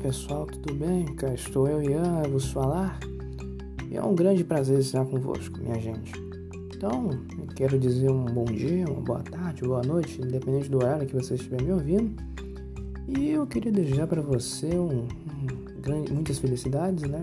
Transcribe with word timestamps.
pessoal, 0.00 0.46
tudo 0.46 0.74
bem? 0.74 1.04
Cá 1.14 1.34
estou 1.34 1.68
eu, 1.68 1.82
Ian, 1.82 2.22
a 2.24 2.28
vos 2.28 2.50
falar. 2.50 2.98
E 3.90 3.96
é 3.96 4.02
um 4.02 4.14
grande 4.14 4.42
prazer 4.42 4.78
estar 4.78 5.04
convosco, 5.04 5.58
minha 5.60 5.78
gente. 5.78 6.12
Então, 6.74 7.10
quero 7.54 7.78
dizer 7.78 8.10
um 8.10 8.24
bom 8.24 8.46
dia, 8.46 8.86
uma 8.86 9.02
boa 9.02 9.22
tarde, 9.22 9.62
boa 9.62 9.82
noite, 9.82 10.20
independente 10.22 10.70
do 10.70 10.78
horário 10.78 11.06
que 11.06 11.14
você 11.14 11.34
estiver 11.34 11.62
me 11.62 11.72
ouvindo. 11.72 12.14
E 13.06 13.28
eu 13.30 13.46
queria 13.46 13.70
desejar 13.70 14.06
para 14.06 14.22
você 14.22 14.68
um, 14.68 15.02
um 15.02 15.80
grande, 15.82 16.12
muitas 16.14 16.38
felicidades, 16.38 17.02
né? 17.02 17.20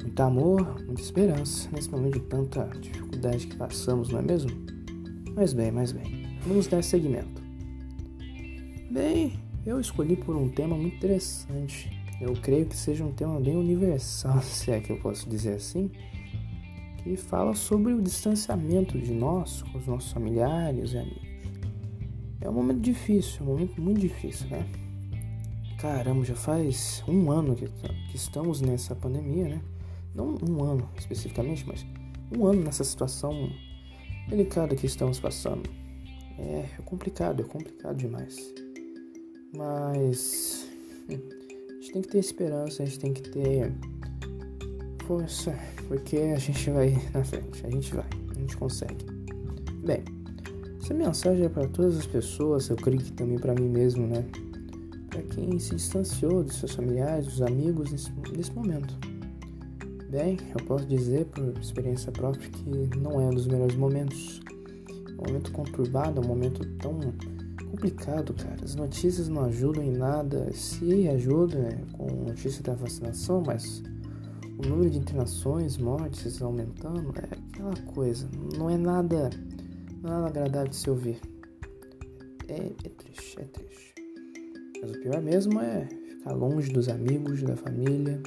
Muito 0.00 0.20
amor, 0.20 0.76
muita 0.86 1.02
esperança 1.02 1.68
nesse 1.72 1.90
momento 1.90 2.14
de 2.14 2.26
tanta 2.26 2.64
dificuldade 2.80 3.48
que 3.48 3.56
passamos, 3.56 4.10
não 4.10 4.20
é 4.20 4.22
mesmo? 4.22 4.50
Mas 5.34 5.52
bem, 5.52 5.72
mas 5.72 5.90
bem, 5.90 6.26
vamos 6.46 6.68
dar 6.68 6.82
seguimento. 6.84 7.42
Bem, 8.88 9.32
eu 9.68 9.78
escolhi 9.78 10.16
por 10.16 10.34
um 10.34 10.48
tema 10.48 10.76
muito 10.76 10.96
interessante. 10.96 11.90
Eu 12.20 12.32
creio 12.34 12.64
que 12.66 12.76
seja 12.76 13.04
um 13.04 13.12
tema 13.12 13.38
bem 13.38 13.54
universal, 13.54 14.40
se 14.42 14.70
é 14.70 14.80
que 14.80 14.90
eu 14.90 14.98
posso 14.98 15.28
dizer 15.28 15.54
assim, 15.54 15.90
que 17.02 17.16
fala 17.16 17.54
sobre 17.54 17.92
o 17.92 18.00
distanciamento 18.00 18.98
de 18.98 19.12
nós 19.12 19.62
com 19.62 19.78
os 19.78 19.86
nossos 19.86 20.10
familiares 20.10 20.92
e 20.92 20.98
amigos. 20.98 21.28
É 22.40 22.48
um 22.48 22.52
momento 22.52 22.80
difícil, 22.80 23.42
um 23.42 23.46
momento 23.46 23.80
muito 23.80 24.00
difícil, 24.00 24.48
né? 24.48 24.66
Caramba, 25.78 26.24
já 26.24 26.34
faz 26.34 27.04
um 27.06 27.30
ano 27.30 27.54
que, 27.54 27.68
que 27.68 28.16
estamos 28.16 28.60
nessa 28.60 28.96
pandemia, 28.96 29.48
né? 29.48 29.60
Não 30.14 30.34
um 30.48 30.64
ano 30.64 30.88
especificamente, 30.96 31.64
mas 31.66 31.84
um 32.36 32.46
ano 32.46 32.62
nessa 32.62 32.84
situação 32.84 33.50
delicada 34.28 34.74
que 34.74 34.86
estamos 34.86 35.20
passando. 35.20 35.68
É, 36.38 36.64
é 36.78 36.82
complicado, 36.84 37.42
é 37.42 37.44
complicado 37.44 37.96
demais. 37.96 38.67
Mas 39.56 40.68
a 41.08 41.12
gente 41.74 41.92
tem 41.92 42.02
que 42.02 42.08
ter 42.08 42.18
esperança, 42.18 42.82
a 42.82 42.86
gente 42.86 42.98
tem 42.98 43.12
que 43.12 43.22
ter 43.30 43.72
força, 45.06 45.54
porque 45.86 46.16
a 46.18 46.38
gente 46.38 46.70
vai 46.70 46.90
na 47.14 47.24
frente, 47.24 47.66
a 47.66 47.70
gente 47.70 47.94
vai, 47.94 48.06
a 48.30 48.38
gente 48.38 48.56
consegue. 48.56 49.06
Bem, 49.84 50.04
essa 50.82 50.92
mensagem 50.92 51.46
é 51.46 51.48
para 51.48 51.66
todas 51.68 51.96
as 51.96 52.06
pessoas, 52.06 52.68
eu 52.68 52.76
creio 52.76 53.00
que 53.00 53.12
também 53.12 53.38
para 53.38 53.54
mim 53.54 53.68
mesmo, 53.68 54.06
né? 54.06 54.24
Para 55.08 55.22
quem 55.22 55.58
se 55.58 55.74
distanciou 55.74 56.44
dos 56.44 56.56
seus 56.56 56.74
familiares, 56.74 57.26
dos 57.26 57.42
amigos 57.42 57.90
nesse, 57.90 58.12
nesse 58.36 58.52
momento. 58.52 58.94
Bem, 60.10 60.38
eu 60.58 60.64
posso 60.66 60.86
dizer 60.86 61.26
por 61.26 61.56
experiência 61.58 62.10
própria 62.12 62.48
que 62.48 62.98
não 62.98 63.20
é 63.20 63.26
um 63.26 63.34
dos 63.34 63.46
melhores 63.46 63.76
momentos. 63.76 64.40
É 64.88 65.22
um 65.22 65.26
momento 65.26 65.52
conturbado, 65.52 66.20
é 66.20 66.24
um 66.24 66.26
momento 66.26 66.64
tão 66.78 66.98
complicado, 67.70 68.34
cara. 68.34 68.58
As 68.62 68.74
notícias 68.74 69.28
não 69.28 69.44
ajudam 69.44 69.82
em 69.82 69.92
nada. 69.92 70.50
Se 70.52 71.08
ajudam 71.08 71.60
né, 71.60 71.80
com 71.92 72.06
notícia 72.24 72.62
da 72.62 72.74
vacinação, 72.74 73.42
mas 73.46 73.82
o 74.58 74.66
número 74.66 74.90
de 74.90 74.98
internações, 74.98 75.76
mortes 75.76 76.40
aumentando, 76.42 77.12
é 77.16 77.34
aquela 77.34 77.76
coisa. 77.94 78.28
Não 78.56 78.68
é 78.68 78.76
nada, 78.76 79.30
não 80.02 80.10
é 80.10 80.12
nada 80.14 80.26
agradável 80.28 80.68
de 80.68 80.76
se 80.76 80.90
ouvir. 80.90 81.20
É, 82.48 82.72
é 82.84 82.88
triste, 82.88 83.40
é 83.40 83.44
triste. 83.44 83.94
Mas 84.80 84.90
o 84.90 85.00
pior 85.00 85.20
mesmo 85.20 85.60
é 85.60 85.86
ficar 85.86 86.32
longe 86.32 86.72
dos 86.72 86.88
amigos, 86.88 87.42
da 87.42 87.56
família. 87.56 88.20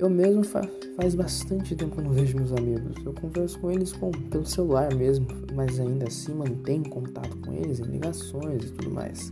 Eu 0.00 0.08
mesmo 0.08 0.42
fa 0.42 0.62
faz 0.96 1.14
bastante 1.14 1.76
tempo 1.76 1.96
que 1.96 2.02
não 2.02 2.10
vejo 2.10 2.38
meus 2.38 2.52
amigos. 2.52 3.04
Eu 3.04 3.12
converso 3.12 3.58
com 3.58 3.70
eles 3.70 3.92
com, 3.92 4.10
pelo 4.10 4.46
celular 4.46 4.94
mesmo, 4.94 5.26
mas 5.54 5.78
ainda 5.78 6.08
assim 6.08 6.32
mantenho 6.32 6.88
contato 6.88 7.36
com 7.36 7.52
eles 7.52 7.80
em 7.80 7.84
ligações 7.84 8.64
e 8.64 8.72
tudo 8.72 8.90
mais. 8.90 9.30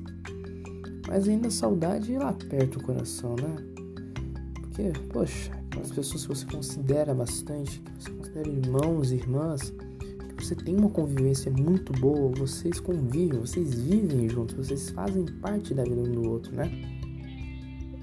Mas 1.08 1.26
ainda 1.26 1.48
a 1.48 1.50
saudade 1.50 2.12
lá 2.18 2.28
aperta 2.28 2.78
o 2.78 2.82
coração, 2.82 3.34
né? 3.36 3.56
Porque, 4.60 4.92
poxa, 5.08 5.50
as 5.80 5.90
pessoas 5.90 6.26
que 6.26 6.28
você 6.28 6.44
considera 6.44 7.14
bastante, 7.14 7.80
que 7.80 8.04
você 8.04 8.10
considera 8.10 8.48
irmãos 8.50 9.10
e 9.10 9.14
irmãs, 9.14 9.72
que 10.36 10.44
você 10.44 10.54
tem 10.54 10.76
uma 10.76 10.90
convivência 10.90 11.50
muito 11.50 11.94
boa, 11.94 12.30
vocês 12.32 12.78
convivem, 12.78 13.40
vocês 13.40 13.72
vivem 13.72 14.28
juntos, 14.28 14.54
vocês 14.54 14.90
fazem 14.90 15.24
parte 15.40 15.72
da 15.72 15.82
vida 15.82 16.02
um 16.02 16.12
do 16.12 16.28
outro, 16.28 16.54
né? 16.54 16.97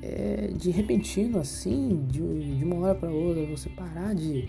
É, 0.05 0.51
de 0.55 0.69
repentino 0.69 1.39
assim, 1.39 2.05
de, 2.07 2.57
de 2.57 2.63
uma 2.63 2.75
hora 2.77 2.95
para 2.95 3.09
outra, 3.09 3.43
você 3.45 3.69
parar 3.69 4.13
de 4.13 4.47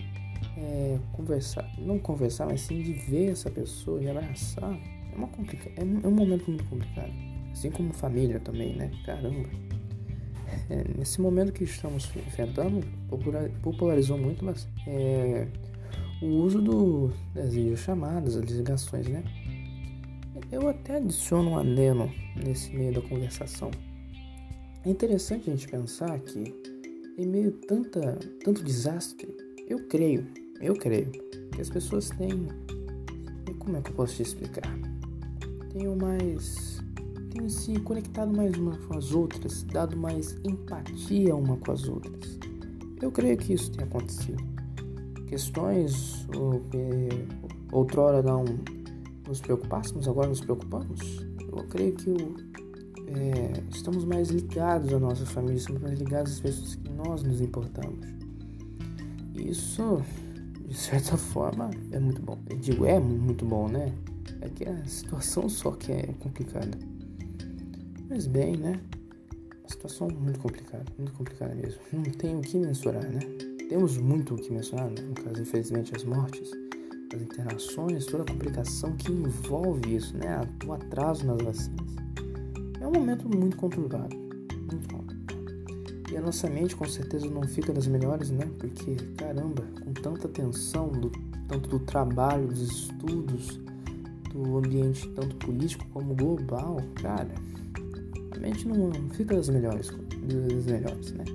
é, 0.55 0.99
conversar, 1.13 1.67
não 1.79 1.97
conversar, 1.97 2.45
mas 2.45 2.61
sim 2.61 2.81
de 2.81 2.93
ver 2.93 3.31
essa 3.31 3.49
pessoa, 3.49 3.99
de 3.99 4.07
abraçar, 4.07 4.71
é, 5.11 5.15
uma 5.15 5.27
complica 5.27 5.69
é, 5.75 5.81
é 5.81 6.07
um 6.07 6.11
momento 6.11 6.47
muito 6.47 6.63
complicado. 6.65 7.11
Assim 7.51 7.71
como 7.71 7.91
família 7.91 8.39
também, 8.39 8.75
né? 8.75 8.91
Caramba. 9.03 9.49
É, 10.69 10.83
nesse 10.95 11.19
momento 11.19 11.51
que 11.51 11.63
estamos 11.63 12.09
enfrentando, 12.15 12.85
popularizou 13.63 14.17
muito 14.17 14.45
mas, 14.45 14.67
é, 14.85 15.47
o 16.21 16.27
uso 16.27 16.61
do, 16.61 17.11
das 17.33 17.53
videochamadas, 17.53 18.35
as 18.35 18.43
ligações, 18.43 19.07
né? 19.07 19.23
Eu 20.51 20.69
até 20.69 20.97
adiciono 20.97 21.51
um 21.51 21.57
adeno 21.57 22.11
nesse 22.35 22.71
meio 22.75 22.93
da 22.93 23.01
conversação. 23.01 23.71
É 24.85 24.89
interessante 24.89 25.49
a 25.49 25.55
gente 25.55 25.67
pensar 25.67 26.19
que 26.19 26.53
em 27.17 27.25
meio 27.25 27.49
a 27.49 27.67
tanta, 27.67 28.19
tanto 28.43 28.63
desastre, 28.63 29.35
eu 29.67 29.79
creio, 29.87 30.25
eu 30.61 30.75
creio, 30.75 31.11
que 31.51 31.61
as 31.61 31.69
pessoas 31.69 32.09
têm. 32.09 32.47
Como 33.59 33.75
é 33.75 33.81
que 33.81 33.89
eu 33.89 33.95
posso 33.95 34.15
te 34.15 34.21
explicar? 34.21 34.77
Tenham 35.73 35.95
mais. 35.95 36.81
Tenham 37.31 37.49
se 37.49 37.79
conectado 37.81 38.35
mais 38.35 38.55
umas 38.57 38.77
com 38.85 38.97
as 38.97 39.11
outras, 39.11 39.63
dado 39.63 39.97
mais 39.97 40.37
empatia 40.45 41.35
uma 41.35 41.57
com 41.57 41.71
as 41.71 41.87
outras. 41.87 42.37
Eu 43.01 43.11
creio 43.11 43.37
que 43.37 43.53
isso 43.53 43.71
tem 43.71 43.83
acontecido. 43.83 44.43
Questões 45.27 46.25
ou, 46.35 46.61
outrora 47.71 48.21
não 48.21 48.45
nos 49.27 49.41
preocupássemos, 49.41 50.07
agora 50.07 50.29
nos 50.29 50.39
preocupamos. 50.39 50.99
Eu 51.39 51.63
creio 51.67 51.93
que 51.93 52.09
o 52.09 52.35
é, 53.07 53.63
estamos 53.73 54.03
mais 54.03 54.29
ligados 54.29 54.93
à 54.93 54.99
nossa 54.99 55.25
família, 55.25 55.57
estamos 55.57 55.81
mais 55.81 55.97
ligados 55.97 56.33
às 56.33 56.39
pessoas 56.39 56.75
que 56.75 56.89
nós 56.89 57.23
nos 57.23 57.39
importamos. 57.39 58.05
Isso, 59.33 60.01
de 60.67 60.75
certa 60.75 61.15
forma, 61.17 61.69
é 61.91 61.99
muito 61.99 62.21
bom. 62.21 62.37
Eu 62.49 62.57
digo, 62.57 62.85
é 62.85 62.99
muito 62.99 63.45
bom, 63.45 63.67
né? 63.67 63.93
É 64.41 64.49
que 64.49 64.65
a 64.65 64.85
situação 64.85 65.47
só 65.47 65.71
que 65.71 65.91
é 65.91 66.13
complicada. 66.19 66.77
Mas 68.09 68.27
bem, 68.27 68.57
né? 68.57 68.79
Uma 69.59 69.69
situação 69.69 70.09
muito 70.09 70.39
complicada, 70.39 70.85
muito 70.97 71.13
complicada 71.13 71.55
mesmo. 71.55 71.79
Não 71.93 72.03
tem 72.03 72.35
o 72.35 72.41
que 72.41 72.57
mensurar, 72.57 73.03
né? 73.03 73.19
Temos 73.69 73.97
muito 73.97 74.35
o 74.35 74.37
que 74.37 74.51
mensurar, 74.51 74.89
né? 74.89 75.01
no 75.01 75.13
caso, 75.13 75.41
infelizmente, 75.41 75.93
as 75.93 76.05
mortes, 76.05 76.49
as 77.13 77.21
internações, 77.21 78.05
toda 78.05 78.23
a 78.23 78.25
complicação 78.25 78.95
que 78.95 79.11
envolve 79.11 79.95
isso, 79.95 80.15
né? 80.17 80.41
O 80.65 80.73
atraso 80.73 81.25
nas 81.25 81.41
vacinas. 81.41 82.06
É 82.79 82.87
um 82.87 82.91
momento 82.91 83.27
muito 83.27 83.57
conturbado, 83.57 84.15
muito 84.15 84.93
conturbado. 84.93 85.17
E 86.11 86.17
a 86.17 86.21
nossa 86.21 86.49
mente 86.49 86.75
com 86.75 86.85
certeza 86.85 87.29
não 87.29 87.43
fica 87.43 87.73
das 87.73 87.87
melhores, 87.87 88.29
né? 88.29 88.47
Porque, 88.59 88.95
caramba, 89.17 89.63
com 89.83 89.93
tanta 89.93 90.27
tensão, 90.27 90.89
do, 90.89 91.11
tanto 91.47 91.69
do 91.69 91.79
trabalho, 91.79 92.47
dos 92.47 92.61
estudos, 92.61 93.59
do 94.31 94.57
ambiente 94.57 95.09
tanto 95.09 95.35
político 95.37 95.85
como 95.91 96.15
global, 96.15 96.77
cara, 96.95 97.33
a 98.31 98.39
mente 98.39 98.67
não, 98.67 98.89
não 98.89 99.09
fica 99.09 99.35
das 99.35 99.49
melhores, 99.49 99.89
das 99.89 100.65
melhores, 100.65 101.11
né? 101.13 101.25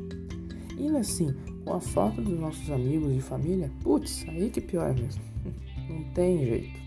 E 0.79 0.89
assim, 0.97 1.35
com 1.65 1.75
a 1.75 1.81
falta 1.81 2.23
dos 2.23 2.39
nossos 2.39 2.71
amigos 2.71 3.17
e 3.17 3.21
família, 3.21 3.71
putz, 3.83 4.25
aí 4.29 4.51
que 4.51 4.61
pior 4.61 4.95
mesmo. 4.95 5.23
Não 5.89 6.05
tem 6.15 6.45
jeito. 6.45 6.81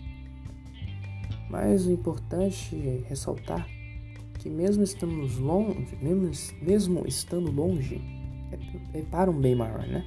Mas 1.48 1.86
o 1.86 1.92
importante 1.92 2.74
é 2.74 3.04
ressaltar 3.08 3.66
que 4.46 4.50
mesmo 4.50 4.84
estamos 4.84 5.38
longe, 5.38 5.98
mesmo, 6.00 6.30
mesmo 6.62 7.04
estando 7.04 7.50
longe, 7.50 8.00
é, 8.52 8.98
é 9.00 9.02
para 9.02 9.28
um 9.28 9.40
bem 9.40 9.56
maior, 9.56 9.84
né? 9.88 10.06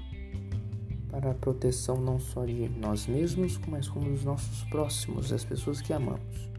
Para 1.11 1.31
a 1.31 1.33
proteção 1.33 1.99
não 1.99 2.21
só 2.21 2.45
de 2.45 2.69
nós 2.69 3.05
mesmos, 3.05 3.59
mas 3.67 3.89
como 3.89 4.09
dos 4.09 4.23
nossos 4.23 4.63
próximos, 4.69 5.29
das 5.29 5.43
pessoas 5.43 5.81
que 5.81 5.91
amamos. 5.91 6.49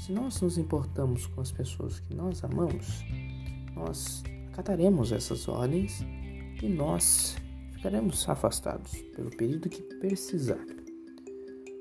Se 0.00 0.10
nós 0.10 0.40
nos 0.40 0.58
importamos 0.58 1.26
com 1.26 1.40
as 1.40 1.52
pessoas 1.52 2.00
que 2.00 2.12
nós 2.12 2.42
amamos, 2.42 3.04
nós 3.76 4.24
acataremos 4.52 5.12
essas 5.12 5.46
ordens 5.46 6.04
e 6.60 6.66
nós 6.66 7.36
ficaremos 7.74 8.28
afastados 8.28 9.00
pelo 9.14 9.30
período 9.30 9.68
que 9.68 9.80
precisar. 10.00 10.81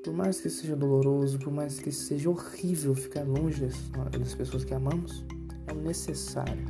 Por 0.03 0.13
mais 0.13 0.41
que 0.41 0.49
seja 0.49 0.75
doloroso, 0.75 1.37
por 1.39 1.53
mais 1.53 1.79
que 1.79 1.91
seja 1.91 2.29
horrível 2.29 2.95
ficar 2.95 3.23
longe 3.23 3.61
das, 4.17 4.33
pessoas 4.33 4.63
que 4.63 4.73
amamos, 4.73 5.23
é 5.67 5.73
necessário 5.73 6.65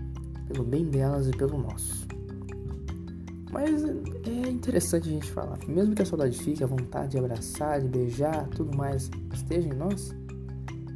pelo 0.48 0.64
bem 0.64 0.86
delas 0.86 1.28
e 1.28 1.32
pelo 1.32 1.58
nosso. 1.58 2.08
Mas 3.52 3.84
é 3.84 4.50
interessante 4.50 5.10
a 5.10 5.12
gente 5.12 5.32
falar 5.32 5.60
mesmo 5.68 5.96
que 5.96 6.02
a 6.02 6.06
saudade 6.06 6.38
fique, 6.38 6.64
a 6.64 6.68
vontade 6.68 7.12
de 7.12 7.18
abraçar, 7.18 7.82
de 7.82 7.88
beijar, 7.88 8.48
tudo 8.50 8.76
mais 8.76 9.10
esteja 9.34 9.68
em 9.68 9.74
nós, 9.74 10.14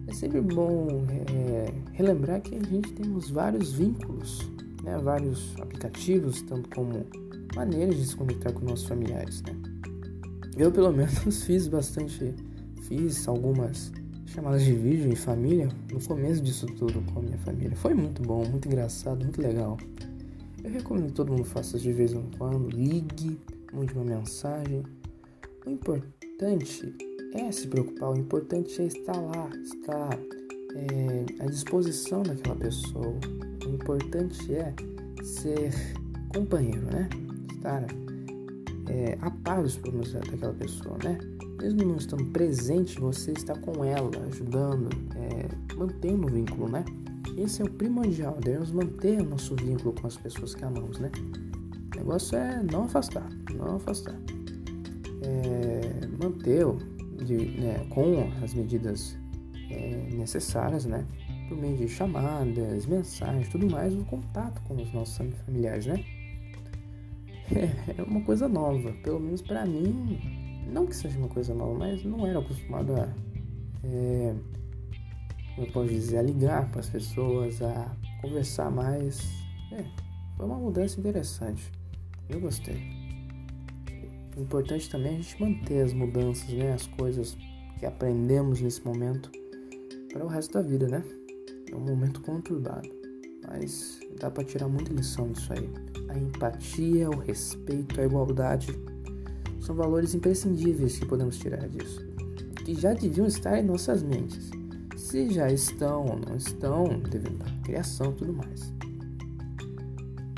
é 0.08 0.14
sempre 0.14 0.42
bom 0.42 1.06
é, 1.10 1.74
relembrar 1.94 2.42
que 2.42 2.56
a 2.56 2.64
gente 2.64 2.94
temos 2.94 3.30
vários 3.30 3.74
vínculos 3.74 4.56
né, 4.86 4.98
vários 5.00 5.54
aplicativos, 5.60 6.42
tanto 6.44 6.70
como 6.70 7.06
maneiras 7.56 7.98
de 7.98 8.06
se 8.06 8.16
conectar 8.16 8.54
com 8.54 8.64
nossos 8.64 8.86
familiares, 8.86 9.42
né? 9.42 9.75
Eu, 10.58 10.72
pelo 10.72 10.92
menos, 10.92 11.14
fiz 11.44 11.68
bastante, 11.68 12.34
fiz 12.84 13.28
algumas 13.28 13.92
chamadas 14.26 14.64
de 14.64 14.74
vídeo 14.74 15.12
em 15.12 15.16
família 15.16 15.70
no 15.92 16.02
começo 16.02 16.42
disso 16.42 16.66
tudo 16.66 17.02
com 17.12 17.20
a 17.20 17.22
minha 17.22 17.38
família. 17.40 17.76
Foi 17.76 17.94
muito 17.94 18.22
bom, 18.22 18.46
muito 18.46 18.68
engraçado, 18.68 19.22
muito 19.24 19.42
legal. 19.42 19.78
Eu 20.64 20.72
recomendo 20.72 21.08
que 21.08 21.14
todo 21.14 21.32
mundo 21.32 21.46
faça 21.46 21.78
de 21.78 21.92
vez 21.92 22.14
em 22.14 22.24
quando, 22.38 22.70
ligue, 22.70 23.40
mande 23.74 23.94
uma 23.94 24.04
mensagem. 24.04 24.84
O 25.66 25.70
importante 25.70 26.96
é 27.34 27.52
se 27.52 27.68
preocupar, 27.68 28.12
o 28.12 28.18
importante 28.18 28.82
é 28.82 28.86
estar 28.86 29.20
lá, 29.20 29.50
estar 29.62 30.20
é, 30.76 31.44
à 31.44 31.46
disposição 31.46 32.24
daquela 32.24 32.56
pessoa. 32.56 33.14
O 33.66 33.70
importante 33.70 34.56
é 34.56 34.74
ser 35.24 35.72
companheiro, 36.34 36.86
né? 36.86 37.10
Estar 37.56 37.86
é, 38.90 39.18
a 39.22 39.32
par 39.32 39.64
problemas 39.64 40.14
daquela 40.14 40.54
pessoa, 40.54 40.98
né? 41.04 41.18
Mesmo 41.62 41.84
não 41.84 41.96
estando 41.96 42.26
presente, 42.32 43.00
você 43.00 43.32
está 43.32 43.58
com 43.58 43.84
ela, 43.84 44.12
ajudando, 44.28 44.90
é, 45.16 45.76
mantendo 45.76 46.28
o 46.28 46.30
vínculo, 46.30 46.70
né? 46.70 46.84
Esse 47.38 47.62
é 47.62 47.66
o 47.66 47.70
primordial, 47.70 48.38
devemos 48.40 48.72
manter 48.72 49.20
o 49.22 49.26
nosso 49.26 49.56
vínculo 49.56 49.94
com 49.94 50.08
as 50.08 50.18
pessoas 50.18 50.54
que 50.54 50.64
amamos, 50.64 51.00
né? 51.00 51.12
O 51.94 51.98
negócio 51.98 52.38
é 52.38 52.62
não 52.64 52.84
afastar, 52.84 53.28
não 53.54 53.76
afastar. 53.76 54.16
É, 55.22 56.08
manter 56.22 56.66
de, 57.26 57.60
né, 57.60 57.86
com 57.90 58.30
as 58.44 58.54
medidas 58.54 59.18
é, 59.70 60.10
necessárias, 60.14 60.86
né? 60.86 61.06
Por 61.50 61.58
meio 61.58 61.78
de 61.78 61.88
chamadas, 61.88 62.86
mensagens, 62.86 63.50
tudo 63.50 63.70
mais, 63.70 63.94
o 63.94 64.04
contato 64.06 64.62
com 64.64 64.76
os 64.76 64.92
nossos 64.94 65.18
familiares, 65.46 65.86
né? 65.86 66.04
É, 67.98 68.02
uma 68.02 68.22
coisa 68.22 68.48
nova, 68.48 68.92
pelo 69.04 69.20
menos 69.20 69.42
para 69.42 69.66
mim, 69.66 70.20
não 70.72 70.88
que 70.88 70.96
seja 70.96 71.18
uma 71.20 71.28
coisa 71.28 71.54
nova, 71.54 71.78
mas 71.78 72.04
não 72.04 72.26
era 72.26 72.40
acostumado 72.40 72.94
a, 72.96 73.08
é, 73.84 74.34
eu 75.58 75.68
posso 75.68 75.90
dizer, 75.90 76.18
a 76.18 76.22
ligar 76.22 76.70
para 76.70 76.80
as 76.82 76.90
pessoas, 76.90 77.62
a 77.62 77.96
conversar 78.22 78.70
mais. 78.70 79.20
É, 79.72 79.86
foi 80.36 80.46
uma 80.46 80.58
mudança 80.58 81.00
interessante. 81.00 81.72
Eu 82.30 82.40
gostei. 82.42 82.82
Importante 84.38 84.90
também 84.90 85.14
é 85.14 85.18
a 85.18 85.22
gente 85.22 85.42
manter 85.42 85.82
as 85.82 85.94
mudanças, 85.94 86.50
né? 86.50 86.74
As 86.74 86.88
coisas 86.88 87.38
que 87.80 87.86
aprendemos 87.86 88.60
nesse 88.60 88.84
momento 88.84 89.32
para 90.12 90.26
o 90.26 90.28
resto 90.28 90.54
da 90.54 90.62
vida, 90.62 90.88
né? 90.88 91.04
É 91.72 91.76
um 91.76 91.80
momento 91.80 92.22
conturbado, 92.22 92.90
mas 93.48 94.00
dá 94.20 94.30
para 94.30 94.44
tirar 94.44 94.68
muita 94.68 94.94
lição 94.94 95.32
disso 95.32 95.52
aí. 95.54 95.70
A 96.10 96.18
empatia, 96.18 97.10
o 97.10 97.18
respeito, 97.18 98.00
a 98.00 98.06
igualdade 98.06 98.78
são 99.60 99.76
valores 99.76 100.14
imprescindíveis 100.14 101.00
que 101.00 101.06
podemos 101.06 101.38
tirar 101.38 101.68
disso, 101.68 102.06
que 102.64 102.76
já 102.76 102.94
deviam 102.94 103.26
estar 103.26 103.58
em 103.58 103.64
nossas 103.64 104.04
mentes. 104.04 104.52
Se 104.96 105.30
já 105.30 105.52
estão 105.52 106.06
ou 106.06 106.20
não 106.20 106.36
estão, 106.36 107.00
devido 107.00 107.42
à 107.44 107.64
criação 107.64 108.12
e 108.12 108.16
tudo 108.16 108.34
mais. 108.34 108.74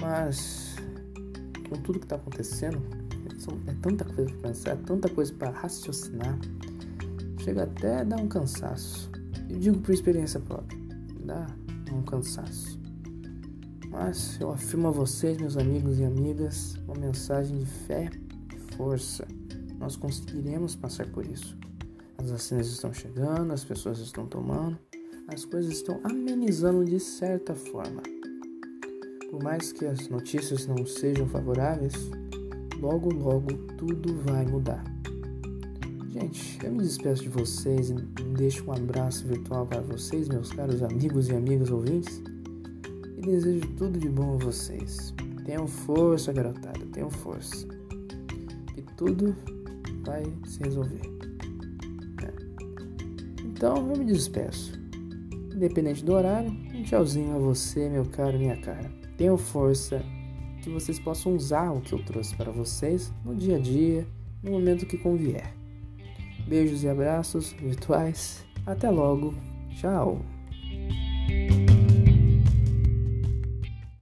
Mas, 0.01 0.75
com 1.69 1.75
tudo 1.81 1.99
que 1.99 2.05
está 2.05 2.15
acontecendo, 2.15 2.81
é 3.65 3.73
tanta 3.81 4.03
coisa 4.03 4.31
para 4.31 4.49
pensar, 4.49 4.71
é 4.71 4.75
tanta 4.75 5.09
coisa 5.09 5.33
para 5.33 5.49
raciocinar, 5.51 6.37
chega 7.39 7.63
até 7.63 8.01
a 8.01 8.03
dar 8.03 8.19
um 8.19 8.27
cansaço. 8.27 9.09
Eu 9.49 9.57
digo 9.57 9.77
por 9.79 9.93
experiência 9.93 10.39
própria, 10.39 10.77
dá 11.25 11.45
um 11.93 12.01
cansaço. 12.01 12.76
Mas 13.99 14.39
eu 14.39 14.51
afirmo 14.51 14.89
a 14.89 14.91
vocês, 14.91 15.37
meus 15.39 15.57
amigos 15.57 15.97
e 15.97 16.03
amigas, 16.03 16.75
uma 16.85 16.93
mensagem 16.93 17.57
de 17.57 17.65
fé 17.65 18.11
e 18.55 18.75
força. 18.75 19.27
Nós 19.79 19.95
conseguiremos 19.95 20.75
passar 20.75 21.07
por 21.07 21.25
isso. 21.25 21.57
As 22.19 22.29
vacinas 22.29 22.67
estão 22.67 22.93
chegando, 22.93 23.51
as 23.51 23.63
pessoas 23.63 23.97
estão 23.97 24.27
tomando, 24.27 24.77
as 25.27 25.45
coisas 25.45 25.73
estão 25.73 25.99
amenizando 26.03 26.85
de 26.85 26.99
certa 26.99 27.55
forma. 27.55 28.03
Por 29.31 29.41
mais 29.41 29.71
que 29.71 29.85
as 29.85 30.07
notícias 30.09 30.67
não 30.67 30.85
sejam 30.85 31.27
favoráveis, 31.27 31.95
logo 32.79 33.11
logo 33.11 33.51
tudo 33.77 34.15
vai 34.31 34.45
mudar. 34.45 34.83
Gente, 36.11 36.63
eu 36.63 36.71
me 36.71 36.83
despeço 36.83 37.23
de 37.23 37.29
vocês 37.29 37.89
e 37.89 37.95
deixo 38.37 38.63
um 38.69 38.73
abraço 38.73 39.25
virtual 39.25 39.65
para 39.65 39.81
vocês, 39.81 40.29
meus 40.29 40.53
caros 40.53 40.83
amigos 40.83 41.29
e 41.29 41.35
amigas 41.35 41.71
ouvintes, 41.71 42.21
desejo 43.27 43.67
tudo 43.77 43.99
de 43.99 44.09
bom 44.09 44.35
a 44.35 44.37
vocês. 44.37 45.13
Tenham 45.45 45.67
força, 45.67 46.33
garotada, 46.33 46.85
tenham 46.91 47.09
força. 47.09 47.67
Que 48.73 48.81
tudo 48.95 49.35
vai 50.05 50.23
se 50.45 50.63
resolver. 50.63 51.01
É. 52.23 52.33
Então 53.43 53.77
eu 53.77 53.97
me 53.97 54.05
despeço. 54.05 54.79
Independente 55.53 56.03
do 56.03 56.13
horário, 56.13 56.49
um 56.49 56.83
tchauzinho 56.83 57.35
a 57.35 57.39
você, 57.39 57.89
meu 57.89 58.05
caro, 58.05 58.37
minha 58.37 58.57
cara. 58.57 58.91
Tenham 59.17 59.37
força 59.37 60.03
que 60.61 60.69
vocês 60.69 60.99
possam 60.99 61.35
usar 61.35 61.71
o 61.71 61.81
que 61.81 61.93
eu 61.93 62.03
trouxe 62.03 62.35
para 62.35 62.51
vocês 62.51 63.11
no 63.25 63.35
dia 63.35 63.57
a 63.57 63.59
dia, 63.59 64.05
no 64.43 64.51
momento 64.51 64.85
que 64.85 64.97
convier. 64.97 65.53
Beijos 66.47 66.83
e 66.83 66.89
abraços 66.89 67.53
virtuais. 67.53 68.45
Até 68.65 68.89
logo. 68.89 69.33
Tchau. 69.71 70.21